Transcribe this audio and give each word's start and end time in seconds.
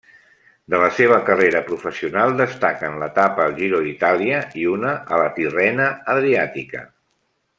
De 0.73 0.77
la 0.83 0.87
seva 0.99 1.17
carrera 1.27 1.59
professional 1.67 2.33
destaquen 2.39 2.97
l'etapa 3.03 3.45
al 3.45 3.53
Giro 3.61 3.83
d'Itàlia 3.89 4.41
i 4.63 4.67
una 4.73 4.97
a 5.17 5.21
la 5.25 5.29
Tirrena-Adriàtica. 5.39 6.83